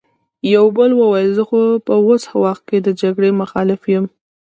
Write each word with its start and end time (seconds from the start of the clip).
يوه 0.53 0.67
بل 0.77 0.89
وويل: 0.99 1.29
خو 1.47 1.59
زه 1.71 1.79
په 1.85 1.93
اوس 2.05 2.23
وخت 2.43 2.63
کې 2.69 2.77
د 2.81 2.87
جګړې 3.01 3.29
مخالف 3.41 3.81
يم! 3.93 4.05